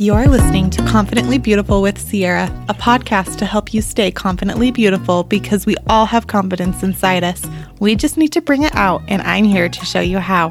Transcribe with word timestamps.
You're 0.00 0.28
listening 0.28 0.70
to 0.70 0.82
Confidently 0.84 1.38
Beautiful 1.38 1.82
with 1.82 1.98
Ciera, 1.98 2.46
a 2.68 2.74
podcast 2.74 3.36
to 3.38 3.44
help 3.44 3.74
you 3.74 3.82
stay 3.82 4.12
confidently 4.12 4.70
beautiful 4.70 5.24
because 5.24 5.66
we 5.66 5.74
all 5.88 6.06
have 6.06 6.28
confidence 6.28 6.84
inside 6.84 7.24
us. 7.24 7.44
We 7.80 7.96
just 7.96 8.16
need 8.16 8.30
to 8.34 8.40
bring 8.40 8.62
it 8.62 8.72
out, 8.76 9.02
and 9.08 9.20
I'm 9.22 9.42
here 9.42 9.68
to 9.68 9.84
show 9.84 9.98
you 9.98 10.20
how. 10.20 10.50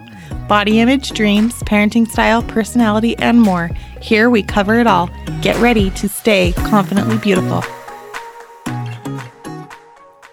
Body 0.49 0.81
image, 0.81 1.11
dreams, 1.11 1.53
parenting 1.63 2.09
style, 2.09 2.43
personality, 2.43 3.15
and 3.19 3.41
more. 3.41 3.69
Here 4.01 4.29
we 4.29 4.43
cover 4.43 4.81
it 4.81 4.85
all. 4.85 5.09
Get 5.41 5.55
ready 5.61 5.91
to 5.91 6.09
stay 6.09 6.51
confidently 6.51 7.17
beautiful. 7.17 7.63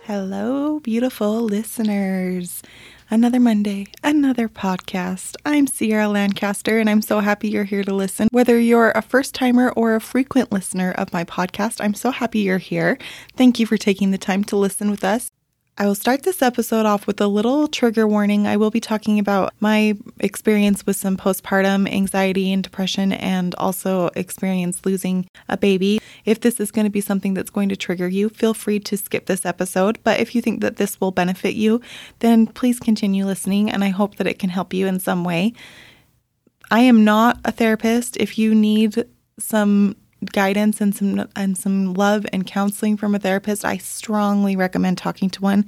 Hello, 0.03 0.81
beautiful 0.81 1.41
listeners. 1.41 2.65
Another 3.11 3.39
Monday, 3.39 3.89
another 4.03 4.49
podcast. 4.49 5.37
I'm 5.45 5.67
Ciera 5.67 6.11
Lancaster, 6.11 6.79
and 6.79 6.89
I'm 6.89 7.03
so 7.03 7.21
happy 7.21 7.49
you're 7.51 7.65
here 7.65 7.85
to 7.85 7.95
listen. 7.95 8.29
Whether 8.31 8.59
you're 8.59 8.93
a 8.93 9.03
first 9.03 9.35
timer 9.35 9.71
or 9.73 9.95
a 9.95 10.01
frequent 10.01 10.51
listener 10.51 10.91
of 10.93 11.13
my 11.13 11.23
podcast, 11.23 11.85
I'm 11.85 11.95
so 11.95 12.11
happy 12.11 12.41
you're 12.41 12.59
here. 12.59 12.97
Thank 13.37 13.61
you 13.61 13.67
for 13.67 13.77
taking 13.77 14.11
the 14.11 14.19
time 14.19 14.43
to 14.45 14.57
listen 14.57 14.91
with 14.91 15.05
us. 15.05 15.29
I 15.77 15.87
will 15.87 15.97
start 15.97 16.23
this 16.23 16.41
episode 16.41 16.87
off 16.87 17.09
with 17.09 17.21
a 17.21 17.27
little 17.27 17.67
trigger 17.67 18.07
warning. 18.07 18.47
I 18.47 18.57
will 18.57 18.71
be 18.71 18.79
talking 18.79 19.19
about 19.19 19.53
my 19.59 19.97
experience 20.21 20.87
with 20.87 20.97
some 20.97 21.17
postpartum 21.17 21.93
anxiety 21.93 22.53
and 22.53 22.63
depression, 22.63 23.13
and 23.13 23.57
also 23.57 24.07
experience 24.15 24.87
losing 24.87 25.27
a 25.49 25.57
baby. 25.57 26.01
If 26.25 26.41
this 26.41 26.61
is 26.61 26.71
going 26.71 26.85
to 26.85 26.91
be 26.91 27.01
something 27.01 27.35
that's 27.35 27.51
going 27.51 27.71
to 27.71 27.77
trigger 27.77 28.07
you, 28.07 28.29
feel 28.29 28.55
free 28.55 28.79
to 28.79 28.97
skip 28.97 29.27
this 29.27 29.45
episode. 29.45 29.99
But 30.05 30.21
if 30.21 30.37
you 30.37 30.41
think 30.41 30.61
that 30.61 30.77
this 30.77 31.01
will 31.01 31.11
benefit 31.11 31.57
you, 31.57 31.81
then 32.21 32.47
please 32.47 32.79
continue 32.79 33.27
listening, 33.27 33.69
and 33.69 33.83
I 33.83 33.89
hope 33.89 34.15
that 34.17 34.29
it 34.29 34.39
can 34.39 34.51
help 34.51 34.73
you 34.73 34.87
in 34.87 35.01
some 35.01 35.25
way. 35.25 35.55
I 36.71 36.81
am 36.81 37.05
not 37.05 37.41
a 37.45 37.51
therapist. 37.51 38.17
If 38.19 38.39
you 38.39 38.55
need 38.55 39.07
some 39.41 39.97
guidance 40.33 40.81
and 40.81 40.95
some 40.95 41.29
and 41.37 41.57
some 41.57 41.95
love 41.95 42.27
and 42.33 42.47
counseling 42.47 42.97
from 42.97 43.15
a 43.15 43.19
therapist, 43.19 43.65
I 43.65 43.79
strongly 43.79 44.57
recommend 44.57 44.99
talking 44.99 45.31
to 45.31 45.41
one. 45.41 45.67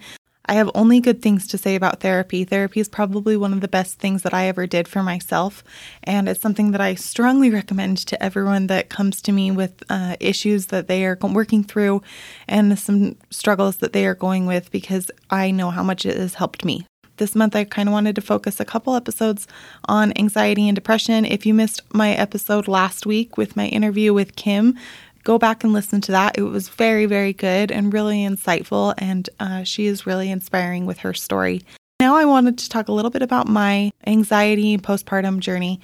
I 0.49 0.55
have 0.55 0.71
only 0.75 1.01
good 1.01 1.23
things 1.23 1.47
to 1.49 1.59
say 1.59 1.75
about 1.75 2.01
therapy. 2.01 2.45
Therapy 2.45 2.79
is 2.79 2.89
probably 2.89 3.37
one 3.37 3.53
of 3.53 3.61
the 3.61 3.69
best 3.69 3.99
things 3.99 4.23
that 4.23 4.33
I 4.33 4.47
ever 4.47 4.67
did 4.67 4.87
for 4.87 5.03
myself, 5.03 5.65
and 6.05 6.29
it's 6.29 6.41
something 6.41 6.71
that 6.71 6.81
I 6.81 6.95
strongly 6.95 7.51
recommend 7.51 7.99
to 8.07 8.23
everyone 8.23 8.69
that 8.69 8.89
comes 8.89 9.21
to 9.23 9.33
me 9.33 9.51
with 9.51 9.83
uh, 9.91 10.17
issues 10.21 10.67
that 10.67 10.87
they 10.87 11.05
are 11.05 11.19
working 11.21 11.65
through 11.65 12.03
and 12.47 12.79
some 12.79 13.17
struggles 13.31 13.79
that 13.79 13.93
they 13.93 14.07
are 14.07 14.15
going 14.15 14.47
with 14.47 14.71
because 14.71 15.11
I 15.31 15.51
know 15.51 15.71
how 15.71 15.83
much 15.83 16.07
it 16.07 16.17
has 16.17 16.34
helped 16.34 16.65
me 16.65 16.87
this 17.17 17.34
month 17.34 17.56
I 17.56 17.64
kind 17.64 17.89
of 17.89 17.92
wanted 17.92 18.14
to 18.17 18.22
focus 18.22 18.61
a 18.61 18.64
couple 18.64 18.95
episodes 18.95 19.47
on 19.86 20.12
anxiety 20.17 20.69
and 20.69 20.75
depression. 20.75 21.25
If 21.25 21.47
you 21.47 21.55
missed 21.55 21.83
my 21.92 22.12
episode 22.12 22.69
last 22.69 23.06
week 23.06 23.36
with 23.36 23.56
my 23.56 23.67
interview 23.67 24.12
with 24.12 24.36
Kim, 24.36 24.77
go 25.25 25.39
back 25.39 25.64
and 25.64 25.72
listen 25.72 26.00
to 26.03 26.12
that. 26.12 26.39
It 26.39 26.42
was 26.42 26.69
very, 26.69 27.06
very 27.06 27.33
good 27.33 27.72
and 27.72 27.92
really 27.92 28.19
insightful, 28.19 28.94
and 28.98 29.28
uh, 29.41 29.64
she 29.64 29.87
is 29.87 30.06
really 30.06 30.31
inspiring 30.31 30.87
with 30.87 30.98
her 30.98 31.12
story. 31.12 31.62
Now, 31.98 32.14
I 32.14 32.27
wanted 32.27 32.59
to 32.59 32.69
talk 32.69 32.89
a 32.89 32.92
little 32.92 33.11
bit 33.11 33.22
about 33.22 33.48
my 33.48 33.91
anxiety 34.06 34.77
postpartum 34.77 35.41
journey. 35.41 35.81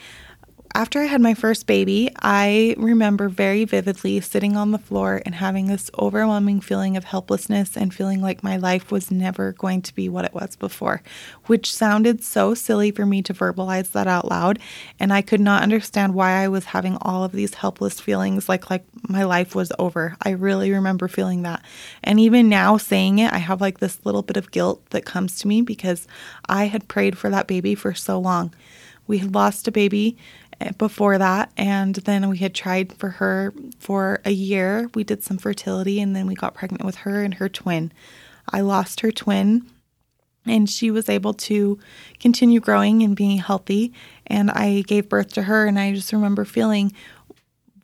After 0.74 1.00
I 1.00 1.04
had 1.04 1.20
my 1.20 1.34
first 1.34 1.66
baby, 1.66 2.08
I 2.22 2.74
remember 2.78 3.28
very 3.28 3.66
vividly 3.66 4.18
sitting 4.22 4.56
on 4.56 4.70
the 4.70 4.78
floor 4.78 5.20
and 5.26 5.34
having 5.34 5.66
this 5.66 5.90
overwhelming 5.98 6.62
feeling 6.62 6.96
of 6.96 7.04
helplessness 7.04 7.76
and 7.76 7.92
feeling 7.92 8.22
like 8.22 8.42
my 8.42 8.56
life 8.56 8.90
was 8.90 9.10
never 9.10 9.52
going 9.52 9.82
to 9.82 9.94
be 9.94 10.08
what 10.08 10.24
it 10.24 10.32
was 10.32 10.56
before, 10.56 11.02
which 11.44 11.74
sounded 11.74 12.24
so 12.24 12.54
silly 12.54 12.90
for 12.90 13.04
me 13.04 13.20
to 13.20 13.34
verbalize 13.34 13.90
that 13.90 14.06
out 14.06 14.30
loud. 14.30 14.58
And 14.98 15.12
I 15.12 15.20
could 15.20 15.42
not 15.42 15.62
understand 15.62 16.14
why 16.14 16.42
I 16.42 16.48
was 16.48 16.64
having 16.64 16.96
all 17.02 17.22
of 17.22 17.32
these 17.32 17.52
helpless 17.52 18.00
feelings 18.00 18.48
like 18.48 18.70
like 18.70 18.86
my 19.06 19.24
life 19.24 19.54
was 19.54 19.72
over. 19.78 20.16
I 20.22 20.30
really 20.30 20.70
remember 20.70 21.06
feeling 21.06 21.42
that. 21.42 21.62
And 22.02 22.18
even 22.18 22.48
now 22.48 22.78
saying 22.78 23.18
it, 23.18 23.30
I 23.30 23.38
have 23.38 23.60
like 23.60 23.80
this 23.80 24.06
little 24.06 24.22
bit 24.22 24.38
of 24.38 24.50
guilt 24.50 24.82
that 24.88 25.04
comes 25.04 25.38
to 25.40 25.48
me 25.48 25.60
because 25.60 26.08
I 26.48 26.64
had 26.64 26.88
prayed 26.88 27.18
for 27.18 27.28
that 27.28 27.46
baby 27.46 27.74
for 27.74 27.92
so 27.92 28.18
long. 28.18 28.54
We 29.06 29.18
had 29.18 29.34
lost 29.34 29.68
a 29.68 29.72
baby 29.72 30.16
before 30.78 31.18
that. 31.18 31.52
And 31.56 31.94
then 31.96 32.28
we 32.28 32.38
had 32.38 32.54
tried 32.54 32.92
for 32.94 33.10
her 33.10 33.52
for 33.78 34.20
a 34.24 34.30
year. 34.30 34.90
We 34.94 35.04
did 35.04 35.22
some 35.22 35.38
fertility 35.38 36.00
and 36.00 36.14
then 36.14 36.26
we 36.26 36.34
got 36.34 36.54
pregnant 36.54 36.84
with 36.84 36.96
her 36.96 37.22
and 37.22 37.34
her 37.34 37.48
twin. 37.48 37.92
I 38.48 38.60
lost 38.60 39.00
her 39.00 39.12
twin 39.12 39.66
and 40.44 40.68
she 40.68 40.90
was 40.90 41.08
able 41.08 41.34
to 41.34 41.78
continue 42.20 42.60
growing 42.60 43.02
and 43.02 43.14
being 43.14 43.38
healthy. 43.38 43.92
And 44.26 44.50
I 44.50 44.82
gave 44.82 45.08
birth 45.08 45.32
to 45.34 45.42
her. 45.42 45.66
And 45.66 45.78
I 45.78 45.94
just 45.94 46.12
remember 46.12 46.44
feeling 46.44 46.92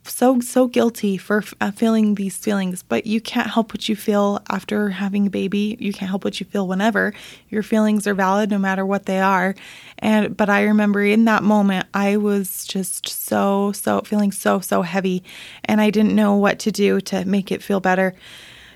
so 0.08 0.40
so 0.40 0.66
guilty 0.66 1.16
for 1.16 1.42
uh, 1.60 1.70
feeling 1.70 2.14
these 2.14 2.36
feelings 2.36 2.82
but 2.82 3.06
you 3.06 3.20
can't 3.20 3.50
help 3.50 3.72
what 3.72 3.88
you 3.88 3.96
feel 3.96 4.40
after 4.48 4.90
having 4.90 5.26
a 5.26 5.30
baby. 5.30 5.76
You 5.78 5.92
can't 5.92 6.08
help 6.08 6.24
what 6.24 6.40
you 6.40 6.46
feel 6.46 6.66
whenever. 6.66 7.12
Your 7.48 7.62
feelings 7.62 8.06
are 8.06 8.14
valid 8.14 8.50
no 8.50 8.58
matter 8.58 8.84
what 8.84 9.06
they 9.06 9.20
are. 9.20 9.54
And 9.98 10.36
but 10.36 10.48
i 10.48 10.62
remember 10.62 11.02
in 11.02 11.24
that 11.24 11.42
moment 11.42 11.86
i 11.94 12.16
was 12.16 12.66
just 12.66 13.08
so 13.08 13.72
so 13.72 14.00
feeling 14.02 14.32
so 14.32 14.60
so 14.60 14.82
heavy 14.82 15.22
and 15.64 15.80
i 15.80 15.90
didn't 15.90 16.14
know 16.14 16.36
what 16.36 16.58
to 16.60 16.72
do 16.72 17.00
to 17.02 17.24
make 17.24 17.52
it 17.52 17.62
feel 17.62 17.80
better. 17.80 18.14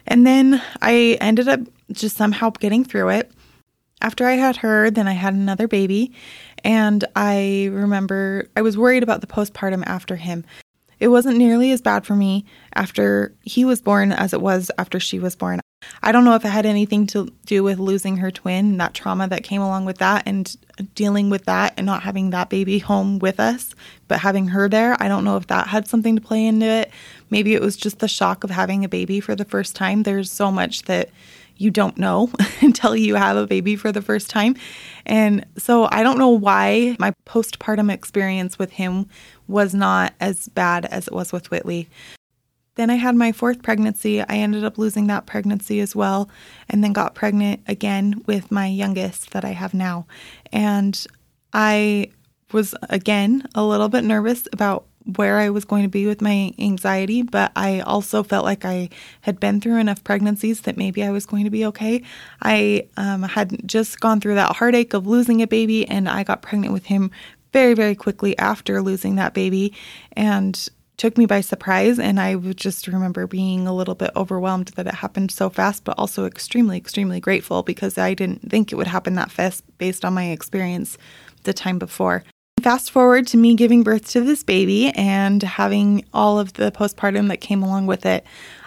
And 0.07 0.27
then 0.27 0.63
i 0.81 1.17
ended 1.21 1.49
up 1.49 1.61
just 1.91 2.17
somehow 2.17 2.51
getting 2.51 2.85
through 2.85 3.11
it. 3.11 3.31
After 4.01 4.27
i 4.27 4.33
had 4.33 4.57
her 4.59 4.91
then 4.91 5.09
i 5.09 5.13
had 5.13 5.35
another 5.35 5.69
baby 5.69 6.13
and 6.65 7.05
I 7.17 7.71
remember 7.73 8.49
I 8.57 8.63
was 8.63 8.79
worried 8.79 9.03
about 9.03 9.21
the 9.21 9.27
postpartum 9.27 9.83
after 9.87 10.17
him 10.17 10.45
it 11.03 11.09
wasn't 11.09 11.37
nearly 11.37 11.73
as 11.73 11.83
bad 11.83 12.07
for 12.07 12.15
me 12.15 12.45
after 12.77 13.35
he 13.43 13.65
was 13.65 13.83
born 13.83 14.13
as 14.13 14.33
it 14.33 14.41
was 14.41 14.71
after 14.79 15.01
she 15.01 15.19
was 15.19 15.35
born. 15.35 15.59
I 16.01 16.13
don't 16.13 16.25
know 16.25 16.37
if 16.37 16.45
it 16.45 16.51
had 16.51 16.65
anything 16.65 17.09
to 17.09 17.27
do 17.45 17.65
with 17.65 17.81
losing 17.81 18.19
her 18.19 18.31
twin, 18.31 18.77
that 18.77 18.95
trauma 18.95 19.27
that 19.27 19.43
came 19.43 19.61
along 19.61 19.85
with 19.85 19.99
that, 19.99 20.23
and 20.27 20.57
dealing 20.95 21.29
with 21.29 21.47
that 21.47 21.75
and 21.77 21.85
not 21.85 22.05
having 22.05 22.31
that 22.31 22.51
baby 22.51 22.79
home 22.79 23.19
with 23.19 23.41
us, 23.41 23.75
but 24.07 24.21
having 24.21 24.47
her 24.47 24.69
there. 24.69 24.97
I 25.01 25.09
don't 25.09 25.25
know 25.25 25.37
if 25.37 25.49
that 25.49 25.67
had 25.67 25.89
something 25.89 26.15
to 26.15 26.23
play 26.23 26.47
into 26.47 26.67
it. 26.67 26.93
Maybe 27.31 27.53
it 27.53 27.61
was 27.61 27.77
just 27.77 27.99
the 27.99 28.07
shock 28.07 28.45
of 28.45 28.51
having 28.51 28.85
a 28.85 28.89
baby 28.89 29.19
for 29.19 29.35
the 29.35 29.45
first 29.45 29.75
time. 29.75 30.05
There's 30.05 30.31
so 30.31 30.53
much 30.53 30.83
that 30.83 31.11
you 31.57 31.71
don't 31.71 31.99
know 31.99 32.31
until 32.61 32.97
you 32.97 33.15
have 33.15 33.37
a 33.37 33.47
baby 33.47 33.77
for 33.77 33.93
the 33.93 34.03
first 34.03 34.31
time. 34.31 34.57
And 35.07 35.45
so 35.59 35.89
I 35.91 36.03
don't 36.03 36.19
know 36.19 36.31
why 36.31 36.97
my 36.99 37.13
postpartum 37.27 37.93
experience 37.93 38.59
with 38.59 38.73
him 38.73 39.07
was 39.49 39.75
not 39.75 40.15
as 40.21 40.49
bad 40.49 40.87
as 40.87 41.07
it 41.07 41.13
was 41.13 41.33
with 41.33 41.51
Whitley. 41.51 41.89
Then 42.75 42.89
I 42.89 42.95
had 42.95 43.15
my 43.15 43.33
fourth 43.33 43.63
pregnancy. 43.63 44.21
I 44.23 44.37
ended 44.37 44.65
up 44.65 44.79
losing 44.79 45.07
that 45.09 45.27
pregnancy 45.27 45.81
as 45.81 45.95
well, 45.95 46.31
and 46.71 46.83
then 46.83 46.95
got 46.95 47.15
pregnant 47.15 47.61
again 47.67 48.23
with 48.27 48.51
my 48.51 48.67
youngest 48.67 49.33
that 49.33 49.45
I 49.45 49.51
have 49.51 49.75
now. 49.75 50.07
And 50.53 51.07
I 51.53 52.09
was 52.53 52.75
again 52.89 53.47
a 53.55 53.65
little 53.65 53.89
bit 53.89 54.05
nervous 54.05 54.49
about 54.53 54.87
where 55.17 55.39
I 55.39 55.51
was 55.51 55.65
going 55.65 55.83
to 55.83 55.89
be 55.89 56.07
with 56.07 56.21
my 56.21 56.53
anxiety, 56.59 57.23
but 57.23 57.53
I 57.57 57.81
also 57.81 58.23
felt 58.23 58.45
like 58.45 58.65
I 58.65 58.89
had 59.23 59.41
been 59.41 59.61
through 59.61 59.79
enough 59.79 60.03
pregnancies 60.05 60.63
that 60.63 60.77
maybe 60.77 61.03
I 61.03 61.11
was 61.11 61.27
going 61.27 61.45
to 61.45 61.51
be 61.51 61.65
okay. 61.67 62.03
I 62.41 62.89
um, 62.97 63.23
had 63.23 63.67
just 63.67 64.01
gone 64.01 64.21
through 64.21 64.37
that 64.37 64.57
heartache 64.57 64.95
of 64.95 65.07
losing 65.07 65.43
a 65.43 65.47
baby, 65.47 65.87
and 65.89 66.09
I 66.09 66.25
got 66.25 66.43
pregnant 66.43 66.73
with 66.73 66.87
him 66.87 67.11
very, 67.53 67.75
very 67.75 67.95
quickly 67.95 68.37
after 68.39 68.81
losing 68.81 69.17
that 69.17 69.35
baby 69.35 69.75
and 70.13 70.69
took 70.97 71.19
me 71.19 71.27
by 71.27 71.41
surprise. 71.41 71.99
And 71.99 72.21
I 72.21 72.37
just 72.37 72.87
remember 72.87 73.27
being 73.27 73.67
a 73.67 73.75
little 73.75 73.95
bit 73.95 74.11
overwhelmed 74.17 74.69
that 74.69 74.87
it 74.87 74.95
happened 74.95 75.31
so 75.31 75.51
fast, 75.51 75.85
but 75.85 75.99
also 75.99 76.27
extremely, 76.27 76.77
extremely 76.77 77.21
grateful 77.21 77.63
because 77.63 77.99
I 77.99 78.15
didn't 78.15 78.51
think 78.51 78.73
it 78.73 78.77
would 78.77 78.87
happen 78.87 79.15
that 79.17 79.31
fast 79.31 79.65
based 79.79 80.05
on 80.05 80.15
my 80.15 80.31
experience 80.31 80.97
the 81.45 81.53
time 81.53 81.79
before. 81.79 82.25
Fast 82.63 82.93
forward 82.93 83.27
to 83.27 83.37
me 83.37 83.57
giving 83.57 83.83
birth 83.83 84.09
to 84.11 84.21
this 84.21 84.45
baby 84.45 84.91
and 84.91 85.43
having 85.43 86.05
all 86.15 86.39
of 86.39 86.53
the 86.53 86.71
postpartum 86.71 87.27
that 87.29 87.41
came 87.41 87.61
along 87.61 87.87
with 87.87 88.07
it. 88.07 88.25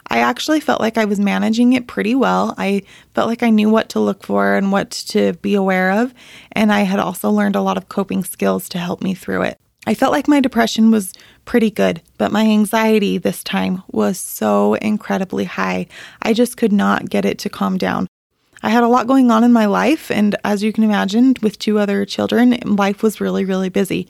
I 0.07 0.19
actually 0.19 0.59
felt 0.59 0.81
like 0.81 0.97
I 0.97 1.05
was 1.05 1.17
managing 1.17 1.71
it 1.71 1.87
pretty 1.87 2.13
well. 2.13 2.53
I 2.57 2.83
felt 3.13 3.29
like 3.29 3.41
I 3.41 3.49
knew 3.49 3.69
what 3.69 3.87
to 3.89 4.01
look 4.01 4.25
for 4.25 4.55
and 4.55 4.73
what 4.73 4.91
to 4.91 5.33
be 5.41 5.55
aware 5.55 5.91
of. 5.91 6.13
And 6.51 6.73
I 6.73 6.81
had 6.81 6.99
also 6.99 7.31
learned 7.31 7.55
a 7.55 7.61
lot 7.61 7.77
of 7.77 7.87
coping 7.87 8.25
skills 8.25 8.67
to 8.69 8.79
help 8.79 9.01
me 9.01 9.13
through 9.13 9.43
it. 9.43 9.57
I 9.87 9.93
felt 9.93 10.11
like 10.11 10.27
my 10.27 10.41
depression 10.41 10.91
was 10.91 11.13
pretty 11.45 11.71
good, 11.71 12.01
but 12.17 12.33
my 12.33 12.43
anxiety 12.43 13.17
this 13.17 13.43
time 13.43 13.81
was 13.87 14.19
so 14.19 14.73
incredibly 14.75 15.45
high. 15.45 15.87
I 16.21 16.33
just 16.33 16.57
could 16.57 16.73
not 16.73 17.09
get 17.09 17.23
it 17.23 17.39
to 17.39 17.49
calm 17.49 17.77
down. 17.77 18.07
I 18.65 18.69
had 18.69 18.83
a 18.83 18.87
lot 18.87 19.05
going 19.05 19.29
on 19.29 19.43
in 19.43 19.53
my 19.53 19.67
life, 19.67 20.09
and 20.09 20.35
as 20.43 20.63
you 20.63 20.73
can 20.73 20.83
imagine, 20.83 21.35
with 21.43 21.59
two 21.59 21.77
other 21.77 22.03
children, 22.03 22.57
life 22.63 23.03
was 23.03 23.21
really, 23.21 23.45
really 23.45 23.69
busy. 23.69 24.09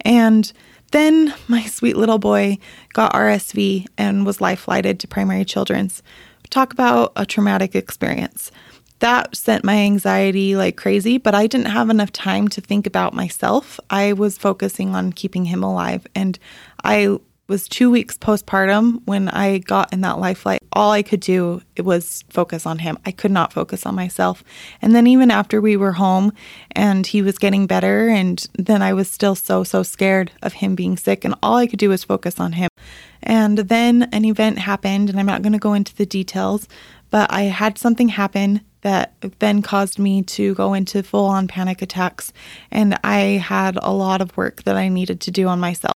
And 0.00 0.52
then 0.90 1.32
my 1.46 1.62
sweet 1.66 1.96
little 1.96 2.18
boy 2.18 2.58
got 2.94 3.12
RSV 3.12 3.86
and 3.96 4.26
was 4.26 4.40
life 4.40 4.62
flighted 4.62 4.98
to 4.98 5.06
primary 5.06 5.44
children's. 5.44 6.02
Talk 6.50 6.72
about 6.72 7.12
a 7.14 7.24
traumatic 7.24 7.76
experience. 7.76 8.50
That 8.98 9.36
sent 9.36 9.62
my 9.62 9.76
anxiety 9.76 10.56
like 10.56 10.76
crazy, 10.76 11.16
but 11.16 11.36
I 11.36 11.46
didn't 11.46 11.66
have 11.66 11.88
enough 11.88 12.10
time 12.10 12.48
to 12.48 12.60
think 12.60 12.88
about 12.88 13.14
myself. 13.14 13.78
I 13.88 14.14
was 14.14 14.36
focusing 14.36 14.96
on 14.96 15.12
keeping 15.12 15.44
him 15.44 15.62
alive, 15.62 16.08
and 16.16 16.40
I 16.82 17.18
was 17.48 17.68
two 17.68 17.90
weeks 17.90 18.16
postpartum 18.16 19.02
when 19.04 19.28
I 19.28 19.58
got 19.58 19.92
in 19.92 20.00
that 20.02 20.18
life 20.18 20.38
flight. 20.38 20.60
All 20.72 20.92
I 20.92 21.02
could 21.02 21.20
do 21.20 21.60
was 21.78 22.24
focus 22.30 22.66
on 22.66 22.78
him. 22.78 22.98
I 23.04 23.10
could 23.10 23.30
not 23.30 23.52
focus 23.52 23.84
on 23.84 23.94
myself. 23.94 24.42
And 24.80 24.94
then 24.94 25.06
even 25.06 25.30
after 25.30 25.60
we 25.60 25.76
were 25.76 25.92
home 25.92 26.32
and 26.72 27.06
he 27.06 27.20
was 27.20 27.38
getting 27.38 27.66
better, 27.66 28.08
and 28.08 28.44
then 28.58 28.80
I 28.80 28.92
was 28.92 29.10
still 29.10 29.34
so, 29.34 29.64
so 29.64 29.82
scared 29.82 30.32
of 30.42 30.54
him 30.54 30.74
being 30.74 30.96
sick. 30.96 31.24
And 31.24 31.34
all 31.42 31.56
I 31.56 31.66
could 31.66 31.78
do 31.78 31.90
was 31.90 32.04
focus 32.04 32.40
on 32.40 32.52
him. 32.52 32.68
And 33.22 33.58
then 33.58 34.08
an 34.12 34.24
event 34.24 34.58
happened, 34.58 35.10
and 35.10 35.18
I'm 35.18 35.26
not 35.26 35.42
going 35.42 35.52
to 35.52 35.58
go 35.58 35.74
into 35.74 35.94
the 35.94 36.06
details, 36.06 36.68
but 37.10 37.32
I 37.32 37.42
had 37.42 37.78
something 37.78 38.08
happen 38.08 38.62
that 38.80 39.14
then 39.38 39.62
caused 39.62 39.98
me 39.98 40.22
to 40.22 40.54
go 40.54 40.74
into 40.74 41.02
full 41.02 41.26
on 41.26 41.46
panic 41.46 41.82
attacks. 41.82 42.32
And 42.70 42.98
I 43.04 43.18
had 43.44 43.78
a 43.80 43.92
lot 43.92 44.20
of 44.20 44.36
work 44.36 44.64
that 44.64 44.76
I 44.76 44.88
needed 44.88 45.20
to 45.20 45.30
do 45.30 45.46
on 45.46 45.60
myself. 45.60 45.92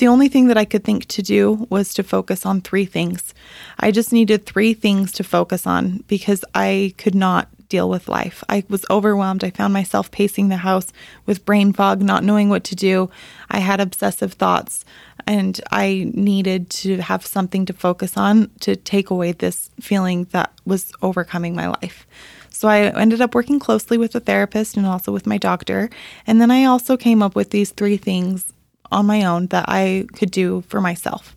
The 0.00 0.08
only 0.08 0.28
thing 0.28 0.46
that 0.46 0.56
I 0.56 0.64
could 0.64 0.82
think 0.82 1.04
to 1.08 1.20
do 1.20 1.66
was 1.68 1.92
to 1.92 2.02
focus 2.02 2.46
on 2.46 2.62
three 2.62 2.86
things. 2.86 3.34
I 3.78 3.90
just 3.90 4.14
needed 4.14 4.46
three 4.46 4.72
things 4.72 5.12
to 5.12 5.22
focus 5.22 5.66
on 5.66 6.04
because 6.08 6.42
I 6.54 6.94
could 6.96 7.14
not 7.14 7.50
deal 7.68 7.90
with 7.90 8.08
life. 8.08 8.42
I 8.48 8.64
was 8.70 8.86
overwhelmed. 8.88 9.44
I 9.44 9.50
found 9.50 9.74
myself 9.74 10.10
pacing 10.10 10.48
the 10.48 10.56
house 10.56 10.90
with 11.26 11.44
brain 11.44 11.74
fog, 11.74 12.00
not 12.00 12.24
knowing 12.24 12.48
what 12.48 12.64
to 12.64 12.74
do. 12.74 13.10
I 13.50 13.58
had 13.58 13.78
obsessive 13.78 14.32
thoughts 14.32 14.86
and 15.26 15.60
I 15.70 16.10
needed 16.14 16.70
to 16.70 17.02
have 17.02 17.26
something 17.26 17.66
to 17.66 17.74
focus 17.74 18.16
on 18.16 18.50
to 18.60 18.76
take 18.76 19.10
away 19.10 19.32
this 19.32 19.68
feeling 19.80 20.24
that 20.30 20.50
was 20.64 20.94
overcoming 21.02 21.54
my 21.54 21.68
life. 21.68 22.06
So 22.48 22.68
I 22.68 22.84
ended 22.98 23.20
up 23.20 23.34
working 23.34 23.58
closely 23.58 23.98
with 23.98 24.14
a 24.14 24.20
therapist 24.20 24.78
and 24.78 24.86
also 24.86 25.12
with 25.12 25.26
my 25.26 25.36
doctor. 25.36 25.90
And 26.26 26.40
then 26.40 26.50
I 26.50 26.64
also 26.64 26.96
came 26.96 27.22
up 27.22 27.36
with 27.36 27.50
these 27.50 27.72
three 27.72 27.98
things 27.98 28.54
on 28.90 29.06
my 29.06 29.24
own 29.24 29.46
that 29.48 29.66
I 29.68 30.06
could 30.14 30.30
do 30.30 30.62
for 30.68 30.80
myself. 30.80 31.36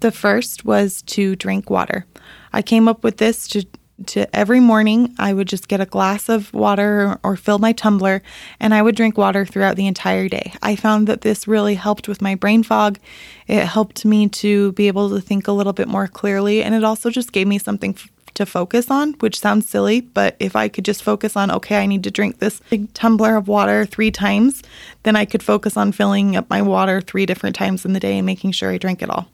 The 0.00 0.10
first 0.10 0.64
was 0.64 1.02
to 1.02 1.36
drink 1.36 1.68
water. 1.70 2.06
I 2.52 2.62
came 2.62 2.88
up 2.88 3.04
with 3.04 3.18
this 3.18 3.46
to 3.48 3.64
to 4.06 4.34
every 4.34 4.60
morning 4.60 5.14
I 5.18 5.32
would 5.32 5.48
just 5.48 5.68
get 5.68 5.80
a 5.80 5.86
glass 5.86 6.28
of 6.28 6.52
water 6.54 7.18
or, 7.22 7.36
fill 7.36 7.58
my 7.58 7.72
tumbler 7.72 8.22
and 8.58 8.74
I 8.74 8.82
would 8.82 8.96
drink 8.96 9.16
water 9.18 9.44
throughout 9.44 9.76
the 9.76 9.86
entire 9.86 10.28
day. 10.28 10.52
I 10.62 10.76
found 10.76 11.06
that 11.06 11.20
this 11.20 11.48
really 11.48 11.74
helped 11.74 12.08
with 12.08 12.22
my 12.22 12.34
brain 12.34 12.62
fog. 12.62 12.98
It 13.46 13.64
helped 13.64 14.04
me 14.04 14.28
to 14.28 14.72
be 14.72 14.88
able 14.88 15.10
to 15.10 15.20
think 15.20 15.48
a 15.48 15.52
little 15.52 15.72
bit 15.72 15.88
more 15.88 16.06
clearly 16.06 16.62
and 16.62 16.74
it 16.74 16.84
also 16.84 17.10
just 17.10 17.32
gave 17.32 17.46
me 17.46 17.58
something 17.58 17.96
to 18.40 18.46
focus 18.46 18.90
on, 18.90 19.12
which 19.20 19.38
sounds 19.38 19.68
silly, 19.68 20.00
but 20.00 20.34
if 20.40 20.56
I 20.56 20.68
could 20.68 20.84
just 20.84 21.02
focus 21.02 21.36
on, 21.36 21.50
okay, 21.50 21.78
I 21.78 21.86
need 21.86 22.02
to 22.04 22.10
drink 22.10 22.38
this 22.38 22.60
big 22.70 22.92
tumbler 22.94 23.36
of 23.36 23.48
water 23.48 23.84
three 23.84 24.10
times, 24.10 24.62
then 25.02 25.14
I 25.14 25.26
could 25.26 25.42
focus 25.42 25.76
on 25.76 25.92
filling 25.92 26.36
up 26.36 26.48
my 26.50 26.62
water 26.62 27.00
three 27.00 27.26
different 27.26 27.54
times 27.54 27.84
in 27.84 27.92
the 27.92 28.00
day 28.00 28.16
and 28.16 28.26
making 28.26 28.52
sure 28.52 28.70
I 28.70 28.78
drink 28.78 29.02
it 29.02 29.10
all. 29.10 29.28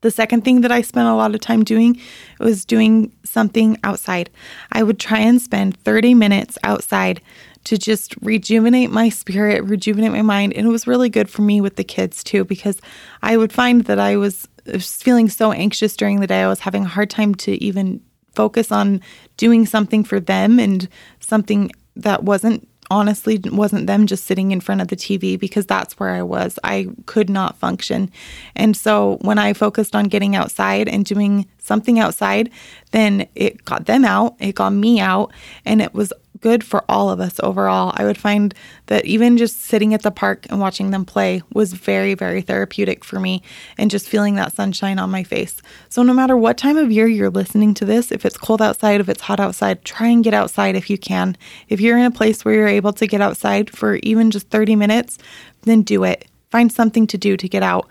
The 0.00 0.10
second 0.10 0.44
thing 0.44 0.60
that 0.60 0.72
I 0.72 0.82
spent 0.82 1.08
a 1.08 1.14
lot 1.14 1.34
of 1.34 1.40
time 1.40 1.64
doing 1.64 1.98
was 2.38 2.64
doing 2.66 3.10
something 3.24 3.78
outside. 3.84 4.28
I 4.72 4.82
would 4.82 5.00
try 5.00 5.20
and 5.20 5.40
spend 5.40 5.78
30 5.78 6.12
minutes 6.14 6.58
outside 6.62 7.22
to 7.64 7.78
just 7.78 8.14
rejuvenate 8.20 8.90
my 8.90 9.08
spirit, 9.08 9.64
rejuvenate 9.64 10.12
my 10.12 10.22
mind. 10.22 10.52
And 10.54 10.66
it 10.66 10.70
was 10.70 10.86
really 10.86 11.08
good 11.08 11.30
for 11.30 11.42
me 11.42 11.60
with 11.60 11.76
the 11.76 11.84
kids 11.84 12.22
too, 12.22 12.44
because 12.44 12.80
I 13.22 13.36
would 13.36 13.52
find 13.52 13.84
that 13.84 13.98
I 13.98 14.16
was 14.16 14.48
uh, 14.68 14.72
was 14.74 15.02
feeling 15.02 15.28
so 15.28 15.52
anxious 15.52 15.96
during 15.96 16.20
the 16.20 16.26
day. 16.26 16.42
I 16.42 16.48
was 16.48 16.60
having 16.60 16.84
a 16.84 16.88
hard 16.88 17.10
time 17.10 17.34
to 17.36 17.52
even 17.62 18.00
focus 18.34 18.72
on 18.72 19.00
doing 19.36 19.66
something 19.66 20.04
for 20.04 20.20
them 20.20 20.58
and 20.58 20.88
something 21.20 21.70
that 21.96 22.24
wasn't 22.24 22.68
honestly 22.90 23.40
wasn't 23.46 23.86
them 23.86 24.06
just 24.06 24.24
sitting 24.24 24.50
in 24.50 24.60
front 24.60 24.80
of 24.80 24.88
the 24.88 24.96
TV 24.96 25.38
because 25.38 25.66
that's 25.66 25.98
where 25.98 26.10
I 26.10 26.22
was. 26.22 26.58
I 26.62 26.88
could 27.06 27.30
not 27.30 27.56
function. 27.56 28.10
And 28.54 28.76
so 28.76 29.18
when 29.22 29.38
I 29.38 29.52
focused 29.52 29.96
on 29.96 30.06
getting 30.06 30.36
outside 30.36 30.88
and 30.88 31.04
doing 31.04 31.46
something 31.58 31.98
outside, 31.98 32.50
then 32.90 33.26
it 33.34 33.64
got 33.64 33.86
them 33.86 34.04
out, 34.04 34.36
it 34.38 34.54
got 34.54 34.70
me 34.70 35.00
out, 35.00 35.32
and 35.64 35.80
it 35.80 35.94
was 35.94 36.12
good 36.40 36.64
for 36.64 36.84
all 36.88 37.10
of 37.10 37.20
us 37.20 37.40
overall. 37.42 37.92
I 37.96 38.04
would 38.04 38.18
find 38.18 38.54
that 38.86 39.04
even 39.06 39.36
just 39.36 39.62
sitting 39.62 39.94
at 39.94 40.02
the 40.02 40.10
park 40.10 40.46
and 40.50 40.60
watching 40.60 40.90
them 40.90 41.04
play 41.04 41.42
was 41.52 41.72
very, 41.72 42.14
very 42.14 42.42
therapeutic 42.42 43.04
for 43.04 43.20
me 43.20 43.42
and 43.78 43.90
just 43.90 44.08
feeling 44.08 44.34
that 44.34 44.52
sunshine 44.52 44.98
on 44.98 45.10
my 45.10 45.22
face. 45.22 45.62
So, 45.88 46.02
no 46.02 46.12
matter 46.12 46.36
what 46.36 46.58
time 46.58 46.76
of 46.76 46.92
year 46.92 47.06
you're 47.06 47.30
listening 47.30 47.74
to 47.74 47.84
this, 47.84 48.12
if 48.12 48.24
it's 48.24 48.36
cold 48.36 48.60
outside, 48.60 49.00
if 49.00 49.08
it's 49.08 49.22
hot 49.22 49.40
outside, 49.40 49.84
try 49.84 50.08
and 50.08 50.24
get 50.24 50.34
outside 50.34 50.76
if 50.76 50.90
you 50.90 50.98
can. 50.98 51.36
If 51.68 51.80
you're 51.80 51.98
in 51.98 52.04
a 52.04 52.10
place 52.10 52.44
where 52.44 52.54
you're 52.54 52.68
able 52.68 52.92
to 52.94 53.06
get 53.06 53.20
outside 53.20 53.70
for 53.70 53.96
even 54.02 54.30
just 54.30 54.50
30 54.50 54.76
minutes, 54.76 55.18
then 55.62 55.82
do 55.82 56.04
it. 56.04 56.26
Find 56.50 56.70
something 56.70 57.06
to 57.08 57.18
do 57.18 57.36
to 57.36 57.48
get 57.48 57.62
out. 57.62 57.88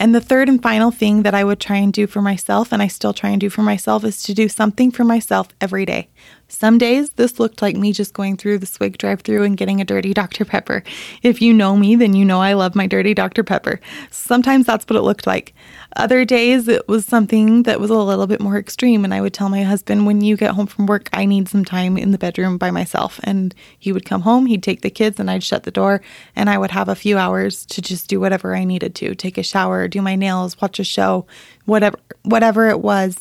And 0.00 0.14
the 0.14 0.20
third 0.20 0.48
and 0.48 0.62
final 0.62 0.90
thing 0.90 1.24
that 1.24 1.34
I 1.34 1.44
would 1.44 1.60
try 1.60 1.76
and 1.76 1.92
do 1.92 2.06
for 2.06 2.22
myself, 2.22 2.72
and 2.72 2.80
I 2.80 2.86
still 2.86 3.12
try 3.12 3.28
and 3.28 3.40
do 3.40 3.50
for 3.50 3.60
myself, 3.60 4.02
is 4.02 4.22
to 4.22 4.32
do 4.32 4.48
something 4.48 4.90
for 4.90 5.04
myself 5.04 5.48
every 5.60 5.84
day. 5.84 6.08
Some 6.50 6.78
days 6.78 7.10
this 7.10 7.38
looked 7.38 7.62
like 7.62 7.76
me 7.76 7.92
just 7.92 8.12
going 8.12 8.36
through 8.36 8.58
the 8.58 8.66
Swig 8.66 8.98
drive 8.98 9.20
through 9.20 9.44
and 9.44 9.56
getting 9.56 9.80
a 9.80 9.84
dirty 9.84 10.12
Dr. 10.12 10.44
Pepper. 10.44 10.82
If 11.22 11.40
you 11.40 11.54
know 11.54 11.76
me, 11.76 11.94
then 11.94 12.12
you 12.12 12.24
know 12.24 12.40
I 12.40 12.54
love 12.54 12.74
my 12.74 12.88
dirty 12.88 13.14
Dr. 13.14 13.44
Pepper. 13.44 13.80
Sometimes 14.10 14.66
that's 14.66 14.84
what 14.86 14.96
it 14.96 15.02
looked 15.02 15.28
like. 15.28 15.54
Other 15.96 16.24
days 16.24 16.66
it 16.66 16.86
was 16.88 17.06
something 17.06 17.62
that 17.62 17.78
was 17.78 17.90
a 17.90 17.94
little 17.94 18.26
bit 18.26 18.40
more 18.40 18.58
extreme, 18.58 19.04
and 19.04 19.14
I 19.14 19.20
would 19.20 19.32
tell 19.32 19.48
my 19.48 19.62
husband, 19.62 20.06
when 20.06 20.22
you 20.22 20.36
get 20.36 20.50
home 20.50 20.66
from 20.66 20.86
work, 20.86 21.08
I 21.12 21.24
need 21.24 21.48
some 21.48 21.64
time 21.64 21.96
in 21.96 22.10
the 22.10 22.18
bedroom 22.18 22.58
by 22.58 22.72
myself. 22.72 23.20
And 23.22 23.54
he 23.78 23.92
would 23.92 24.04
come 24.04 24.22
home, 24.22 24.46
he'd 24.46 24.64
take 24.64 24.82
the 24.82 24.90
kids, 24.90 25.20
and 25.20 25.30
I'd 25.30 25.44
shut 25.44 25.62
the 25.62 25.70
door, 25.70 26.02
and 26.34 26.50
I 26.50 26.58
would 26.58 26.72
have 26.72 26.88
a 26.88 26.96
few 26.96 27.16
hours 27.16 27.64
to 27.66 27.80
just 27.80 28.08
do 28.08 28.18
whatever 28.18 28.56
I 28.56 28.64
needed 28.64 28.96
to 28.96 29.14
take 29.14 29.38
a 29.38 29.44
shower, 29.44 29.86
do 29.86 30.02
my 30.02 30.16
nails, 30.16 30.60
watch 30.60 30.80
a 30.80 30.84
show, 30.84 31.26
whatever, 31.64 31.98
whatever 32.24 32.68
it 32.68 32.80
was, 32.80 33.16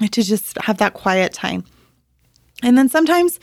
to 0.00 0.22
just 0.22 0.56
have 0.62 0.78
that 0.78 0.94
quiet 0.94 1.32
time. 1.32 1.64
And 2.62 2.78
then 2.78 2.88
sometimes, 2.88 3.40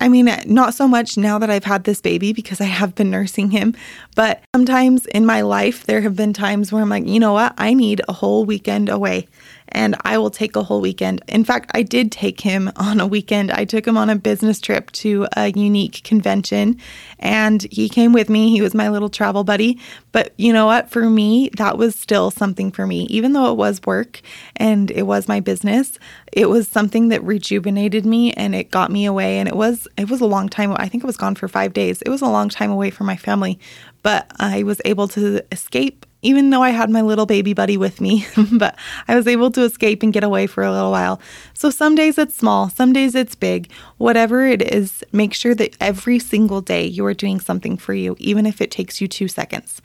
I 0.00 0.08
mean, 0.08 0.28
not 0.46 0.74
so 0.74 0.86
much 0.86 1.16
now 1.16 1.38
that 1.38 1.50
I've 1.50 1.64
had 1.64 1.84
this 1.84 2.00
baby 2.00 2.32
because 2.32 2.60
I 2.60 2.64
have 2.64 2.94
been 2.94 3.10
nursing 3.10 3.50
him, 3.50 3.74
but 4.14 4.42
sometimes 4.54 5.06
in 5.06 5.24
my 5.24 5.40
life, 5.40 5.84
there 5.84 6.00
have 6.02 6.16
been 6.16 6.32
times 6.32 6.72
where 6.72 6.82
I'm 6.82 6.88
like, 6.88 7.06
you 7.06 7.20
know 7.20 7.32
what? 7.32 7.54
I 7.56 7.74
need 7.74 8.02
a 8.08 8.12
whole 8.12 8.44
weekend 8.44 8.88
away 8.88 9.28
and 9.68 9.96
I 10.04 10.18
will 10.18 10.30
take 10.30 10.56
a 10.56 10.62
whole 10.62 10.80
weekend. 10.80 11.22
In 11.28 11.44
fact, 11.44 11.70
I 11.74 11.82
did 11.82 12.12
take 12.12 12.40
him 12.40 12.70
on 12.76 13.00
a 13.00 13.06
weekend. 13.06 13.50
I 13.50 13.64
took 13.64 13.86
him 13.86 13.96
on 13.96 14.10
a 14.10 14.16
business 14.16 14.60
trip 14.60 14.90
to 14.92 15.24
a 15.32 15.52
Younique 15.52 16.02
convention 16.04 16.78
and 17.18 17.62
he 17.70 17.88
came 17.88 18.12
with 18.12 18.28
me. 18.28 18.50
He 18.50 18.60
was 18.60 18.74
my 18.74 18.88
little 18.88 19.08
travel 19.08 19.44
buddy. 19.44 19.78
But 20.10 20.32
you 20.36 20.52
know 20.52 20.66
what? 20.66 20.90
For 20.90 21.08
me, 21.08 21.50
that 21.56 21.78
was 21.78 21.94
still 21.94 22.30
something 22.30 22.70
for 22.70 22.86
me. 22.86 23.06
Even 23.10 23.32
though 23.32 23.50
it 23.52 23.56
was 23.56 23.80
work 23.84 24.20
and 24.56 24.90
it 24.90 25.02
was 25.02 25.28
my 25.28 25.40
business, 25.40 25.98
it 26.32 26.48
was 26.48 26.68
something 26.68 27.08
that 27.08 27.22
rejuvenated 27.22 28.04
me 28.04 28.32
and 28.32 28.54
it 28.54 28.70
got 28.70 28.90
me 28.90 29.04
away 29.04 29.38
and 29.38 29.48
it 29.48 29.56
was 29.56 29.86
it 29.96 30.10
was 30.10 30.20
a 30.20 30.26
long 30.26 30.48
time. 30.48 30.72
I 30.76 30.88
think 30.88 31.04
I 31.04 31.06
was 31.06 31.16
gone 31.16 31.34
for 31.34 31.48
5 31.48 31.72
days. 31.72 32.02
It 32.02 32.10
was 32.10 32.22
a 32.22 32.26
long 32.26 32.48
time 32.48 32.70
away 32.70 32.90
from 32.90 33.06
my 33.06 33.16
family, 33.16 33.58
but 34.02 34.30
I 34.38 34.62
was 34.62 34.80
able 34.84 35.08
to 35.08 35.42
escape 35.52 36.06
even 36.22 36.50
though 36.50 36.62
I 36.62 36.70
had 36.70 36.88
my 36.88 37.02
little 37.02 37.26
baby 37.26 37.52
buddy 37.52 37.76
with 37.76 38.00
me, 38.00 38.26
but 38.52 38.78
I 39.08 39.16
was 39.16 39.26
able 39.26 39.50
to 39.52 39.62
escape 39.62 40.02
and 40.02 40.12
get 40.12 40.24
away 40.24 40.46
for 40.46 40.62
a 40.62 40.72
little 40.72 40.90
while. 40.90 41.20
So 41.52 41.68
some 41.68 41.94
days 41.94 42.16
it's 42.16 42.36
small, 42.36 42.70
some 42.70 42.92
days 42.92 43.14
it's 43.14 43.34
big. 43.34 43.70
Whatever 43.98 44.46
it 44.46 44.62
is, 44.62 45.04
make 45.12 45.34
sure 45.34 45.54
that 45.56 45.76
every 45.80 46.18
single 46.18 46.60
day 46.60 46.86
you 46.86 47.04
are 47.04 47.14
doing 47.14 47.40
something 47.40 47.76
for 47.76 47.92
you, 47.92 48.16
even 48.18 48.46
if 48.46 48.60
it 48.60 48.70
takes 48.70 49.00
you 49.00 49.08
two 49.08 49.28
seconds. 49.28 49.82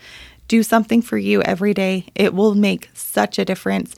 Do 0.47 0.63
something 0.63 1.01
for 1.01 1.17
you 1.17 1.41
every 1.41 1.73
day. 1.73 2.05
It 2.15 2.33
will 2.33 2.55
make 2.55 2.89
such 2.93 3.37
a 3.37 3.43
difference. 3.43 3.95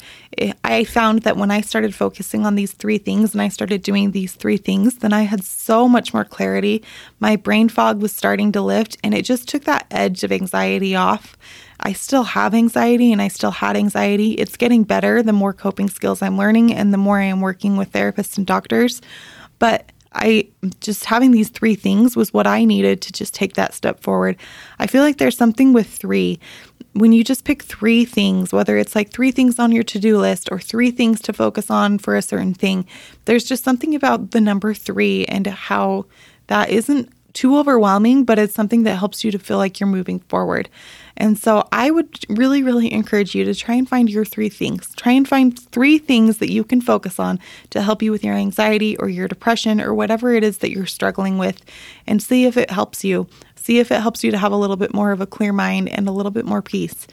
I 0.63 0.83
found 0.83 1.21
that 1.21 1.37
when 1.37 1.51
I 1.51 1.61
started 1.61 1.93
focusing 1.93 2.45
on 2.45 2.55
these 2.55 2.71
three 2.71 2.97
things 2.97 3.33
and 3.33 3.41
I 3.41 3.49
started 3.49 3.83
doing 3.83 4.11
these 4.11 4.33
three 4.33 4.57
things, 4.57 4.95
then 4.95 5.13
I 5.13 5.23
had 5.23 5.43
so 5.43 5.87
much 5.87 6.13
more 6.13 6.25
clarity. 6.25 6.83
My 7.19 7.35
brain 7.35 7.69
fog 7.69 8.01
was 8.01 8.15
starting 8.15 8.51
to 8.53 8.61
lift, 8.61 8.97
and 9.03 9.13
it 9.13 9.25
just 9.25 9.47
took 9.47 9.65
that 9.65 9.85
edge 9.91 10.23
of 10.23 10.31
anxiety 10.31 10.95
off. 10.95 11.37
I 11.81 11.93
still 11.93 12.23
have 12.23 12.53
anxiety 12.53 13.13
and 13.13 13.21
I 13.21 13.29
still 13.29 13.51
had 13.51 13.77
anxiety. 13.77 14.31
It's 14.33 14.57
getting 14.57 14.83
better 14.83 15.23
the 15.23 15.31
more 15.31 15.53
coping 15.53 15.89
skills 15.89 16.21
I'm 16.21 16.37
learning 16.37 16.73
and 16.73 16.93
the 16.93 16.97
more 16.97 17.19
I 17.19 17.25
am 17.25 17.41
working 17.41 17.77
with 17.77 17.93
therapists 17.93 18.37
and 18.37 18.45
doctors. 18.45 19.01
But 19.59 19.91
I 20.13 20.47
just 20.79 21.05
having 21.05 21.31
these 21.31 21.49
three 21.49 21.75
things 21.75 22.15
was 22.15 22.33
what 22.33 22.47
I 22.47 22.65
needed 22.65 23.01
to 23.03 23.11
just 23.11 23.33
take 23.33 23.53
that 23.53 23.73
step 23.73 24.01
forward. 24.01 24.37
I 24.79 24.87
feel 24.87 25.03
like 25.03 25.17
there's 25.17 25.37
something 25.37 25.71
with 25.73 25.87
three. 25.87 26.39
When 26.93 27.13
you 27.13 27.23
just 27.23 27.45
pick 27.45 27.61
three 27.63 28.05
things, 28.05 28.51
whether 28.51 28.77
it's 28.77 28.95
like 28.95 29.11
three 29.11 29.31
things 29.31 29.59
on 29.59 29.71
your 29.71 29.83
to 29.83 29.99
do 29.99 30.17
list 30.17 30.49
or 30.51 30.59
three 30.59 30.89
things 30.89 31.21
to 31.21 31.33
focus 31.33 31.69
on 31.69 31.99
for 31.99 32.15
a 32.15 32.21
certain 32.21 32.55
thing, 32.55 32.87
there's 33.25 33.43
just 33.43 33.63
something 33.63 33.93
about 33.93 34.31
the 34.31 34.41
number 34.41 34.73
three 34.73 35.25
and 35.25 35.45
how 35.45 36.05
that 36.47 36.69
isn't 36.69 37.11
too 37.39 37.57
overwhelming, 37.57 38.25
but 38.25 38.37
it's 38.37 38.53
something 38.53 38.83
that 38.83 38.97
helps 38.97 39.23
you 39.23 39.31
to 39.31 39.39
feel 39.39 39.55
like 39.55 39.79
you're 39.79 39.87
moving 39.87 40.19
forward. 40.27 40.67
And 41.15 41.39
so 41.39 41.65
I 41.71 41.89
would 41.89 42.25
really, 42.27 42.63
really 42.63 42.91
encourage 42.91 43.33
you 43.33 43.45
to 43.45 43.55
try 43.55 43.75
and 43.75 43.87
find 43.87 44.09
your 44.09 44.25
three 44.25 44.49
things. 44.49 44.93
Try 44.95 45.13
and 45.13 45.25
find 45.25 45.57
three 45.57 45.99
things 45.99 46.39
that 46.39 46.51
you 46.51 46.65
can 46.65 46.81
focus 46.81 47.17
on 47.17 47.39
to 47.69 47.81
help 47.81 48.01
you 48.01 48.11
with 48.11 48.25
your 48.25 48.35
anxiety 48.35 48.97
or 48.97 49.07
your 49.07 49.29
depression 49.29 49.79
or 49.79 49.93
whatever 49.93 50.33
it 50.33 50.43
is 50.43 50.57
that 50.57 50.71
you're 50.71 50.85
struggling 50.85 51.37
with 51.37 51.63
and 52.05 52.21
see 52.21 52.43
if 52.43 52.57
it 52.57 52.71
helps 52.71 53.05
you. 53.05 53.25
See 53.55 53.79
if 53.79 53.89
it 53.89 54.01
helps 54.01 54.21
you 54.21 54.31
to 54.31 54.37
have 54.37 54.51
a 54.51 54.57
little 54.57 54.75
bit 54.75 54.93
more 54.93 55.13
of 55.13 55.21
a 55.21 55.25
clear 55.25 55.53
mind 55.53 55.87
and 55.87 56.09
a 56.09 56.11
little 56.11 56.31
bit 56.31 56.45
more 56.45 56.61
peace. 56.61 57.07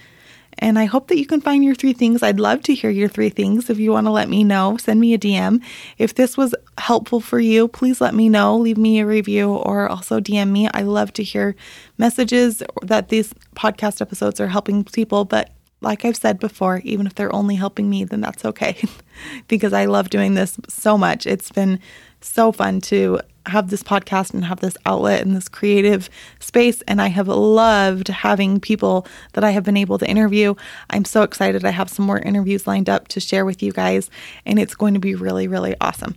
And 0.59 0.79
I 0.79 0.87
hope 0.87 1.09
that 1.09 1.19
you 1.19 1.27
can 1.27 1.41
find 1.41 1.63
your 1.63 1.75
three 1.75 1.93
things. 1.93 2.23
I'd 2.23 2.41
love 2.41 2.63
to 2.63 2.75
hear 2.75 2.91
your 2.91 3.09
three 3.09 3.29
things. 3.29 3.69
If 3.69 3.79
you 3.79 3.93
want 3.93 4.07
to 4.07 4.11
let 4.11 4.29
me 4.29 4.43
know, 4.43 4.77
send 4.79 5.01
me 5.01 5.13
a 5.13 5.19
DM. 5.19 5.63
If 5.99 6.15
this 6.15 6.37
was 6.37 6.55
helpful 6.79 7.21
for 7.21 7.39
you, 7.39 7.69
please 7.69 8.01
let 8.01 8.15
me 8.15 8.29
know. 8.29 8.57
Leave 8.57 8.79
me 8.79 9.01
a 9.01 9.07
review 9.07 9.53
or 9.53 9.89
also 9.89 10.21
DM 10.21 10.51
me. 10.51 10.69
I 10.73 10.83
love 10.83 11.13
to 11.15 11.23
hear 11.23 11.57
messages 11.99 12.63
that 12.83 13.11
these 13.11 13.35
podcast 13.55 14.01
episodes 14.01 14.41
are 14.41 14.49
helping 14.49 14.85
people. 14.85 15.25
But 15.25 15.51
like 15.83 16.05
I've 16.05 16.17
said 16.17 16.39
before, 16.39 16.81
even 16.85 17.07
if 17.07 17.15
they're 17.15 17.35
only 17.35 17.55
helping 17.55 17.91
me, 17.91 18.05
then 18.05 18.23
that's 18.23 18.45
okay 18.45 18.83
because 19.49 19.73
I 19.73 19.85
love 19.85 20.11
doing 20.11 20.35
this 20.35 20.59
so 20.69 20.97
much. 20.97 21.27
It's 21.27 21.53
been 21.53 21.81
so 22.27 22.53
fun 22.53 22.81
to 22.83 23.21
have 23.47 23.71
this 23.71 23.83
podcast 23.83 24.35
and 24.35 24.45
have 24.45 24.61
this 24.61 24.77
outlet 24.87 25.23
and 25.23 25.35
this 25.35 25.49
creative 25.49 26.11
space. 26.41 26.83
And 26.83 27.01
I 27.01 27.09
have 27.09 27.29
loved 27.29 28.09
having 28.09 28.61
people 28.61 29.07
that 29.33 29.45
I 29.45 29.51
have 29.51 29.65
been 29.65 29.77
able 29.77 29.99
to 29.99 30.09
interview. 30.09 30.55
I'm 30.91 31.05
so 31.05 31.23
excited. 31.23 31.65
I 31.65 31.71
have 31.71 31.89
some 31.89 32.07
more 32.07 32.19
interviews 32.19 32.67
lined 32.67 32.89
up 32.89 33.09
to 33.09 33.21
share 33.21 33.45
with 33.45 33.63
you 33.63 33.73
guys, 33.73 34.11
and 34.45 34.59
it's 34.59 34.75
going 34.75 34.95
to 34.95 35.01
be 35.01 35.15
really, 35.15 35.49
really 35.49 35.77
awesome. 35.81 36.17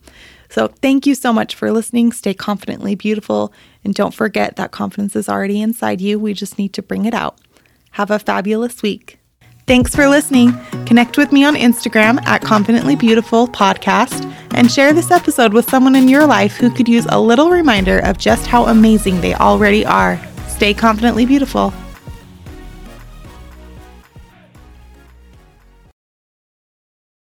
So, 0.52 0.68
thank 0.68 1.06
you 1.06 1.14
so 1.14 1.32
much 1.32 1.54
for 1.54 1.72
listening. 1.72 2.12
Stay 2.12 2.34
confidently 2.34 2.96
beautiful. 2.96 3.54
And 3.84 3.94
don't 3.94 4.16
forget 4.16 4.56
that 4.56 4.72
confidence 4.72 5.16
is 5.16 5.30
already 5.30 5.62
inside 5.62 6.02
you. 6.02 6.18
We 6.18 6.34
just 6.34 6.58
need 6.58 6.74
to 6.74 6.82
bring 6.82 7.06
it 7.06 7.14
out. 7.14 7.38
Have 7.92 8.10
a 8.10 8.18
fabulous 8.18 8.82
week. 8.82 9.19
Thanks 9.70 9.94
for 9.94 10.10
listening. 10.10 10.52
Connect 10.88 11.16
with 11.16 11.32
me 11.32 11.46
on 11.46 11.54
Instagram 11.54 12.26
at 12.26 12.42
Confidently 12.42 12.96
Beautiful 12.96 13.48
Podcast 13.48 14.26
and 14.56 14.72
share 14.72 14.94
this 14.94 15.12
episode 15.12 15.54
with 15.54 15.70
someone 15.70 15.96
in 15.96 16.08
your 16.08 16.26
life 16.26 16.58
who 16.58 16.72
could 16.72 16.90
use 16.90 17.06
a 17.10 17.22
little 17.22 17.52
reminder 17.52 18.00
of 18.00 18.18
just 18.18 18.48
how 18.48 18.66
amazing 18.66 19.22
they 19.22 19.36
already 19.36 19.86
are. 19.86 20.20
Stay 20.48 20.74
confidently 20.74 21.24
beautiful. 21.24 21.72